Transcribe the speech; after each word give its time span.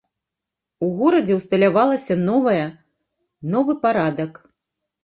У 0.87 0.89
горадзе 1.01 1.35
ўсталявалася 1.39 2.17
новае, 2.31 2.59
новы 3.55 3.79
парадак. 3.87 4.31